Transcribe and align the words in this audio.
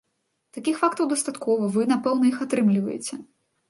Такіх 0.57 0.79
фактаў 0.83 1.11
дастаткова, 1.13 1.71
вы, 1.79 1.87
напэўна, 1.95 2.35
іх 2.35 2.45
атрымліваеце. 2.51 3.25